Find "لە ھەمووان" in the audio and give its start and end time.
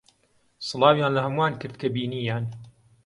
1.15-1.53